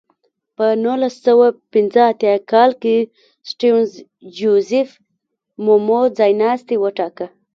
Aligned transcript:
په 0.55 0.65
نولس 0.83 1.15
سوه 1.27 1.47
پنځه 1.73 2.01
اتیا 2.11 2.35
کال 2.51 2.71
کې 2.81 2.97
سټیونز 3.49 3.91
جوزیف 4.37 4.89
مومو 5.65 6.01
ځایناستی 6.17 6.75
وټاکه. 6.79 7.27